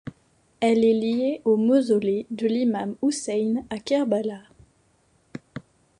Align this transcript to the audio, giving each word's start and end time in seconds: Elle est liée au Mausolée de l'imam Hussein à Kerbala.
Elle 0.61 0.83
est 0.83 0.95
liée 0.99 1.41
au 1.45 1.57
Mausolée 1.57 2.25
de 2.31 2.47
l'imam 2.47 2.95
Hussein 3.03 3.63
à 3.69 3.77
Kerbala. 3.77 4.41